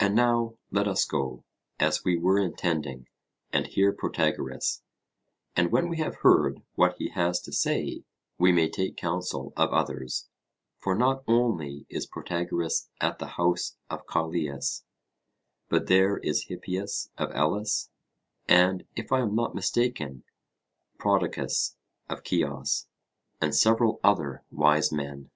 And 0.00 0.16
now 0.16 0.56
let 0.72 0.88
us 0.88 1.04
go, 1.04 1.44
as 1.78 2.02
we 2.04 2.16
were 2.18 2.36
intending, 2.36 3.06
and 3.52 3.64
hear 3.68 3.92
Protagoras; 3.92 4.82
and 5.54 5.70
when 5.70 5.88
we 5.88 5.98
have 5.98 6.16
heard 6.16 6.62
what 6.74 6.96
he 6.98 7.10
has 7.10 7.38
to 7.42 7.52
say, 7.52 8.02
we 8.38 8.50
may 8.50 8.68
take 8.68 8.96
counsel 8.96 9.52
of 9.56 9.72
others; 9.72 10.26
for 10.78 10.96
not 10.96 11.22
only 11.28 11.86
is 11.88 12.06
Protagoras 12.08 12.88
at 13.00 13.20
the 13.20 13.34
house 13.38 13.76
of 13.88 14.04
Callias, 14.08 14.82
but 15.68 15.86
there 15.86 16.16
is 16.18 16.46
Hippias 16.46 17.10
of 17.16 17.30
Elis, 17.30 17.88
and, 18.48 18.84
if 18.96 19.12
I 19.12 19.20
am 19.20 19.36
not 19.36 19.54
mistaken, 19.54 20.24
Prodicus 20.98 21.76
of 22.08 22.26
Ceos, 22.26 22.88
and 23.40 23.54
several 23.54 24.00
other 24.02 24.42
wise 24.50 24.90
men. 24.90 25.30